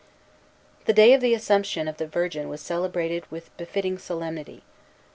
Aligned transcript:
The 0.85 0.93
day 0.93 1.13
of 1.13 1.21
the 1.21 1.35
Assumption 1.35 1.87
of 1.87 1.97
the 1.97 2.07
Virgin 2.07 2.49
was 2.49 2.59
celebrated 2.59 3.23
with 3.29 3.55
befitting 3.55 3.99
solemnity. 3.99 4.63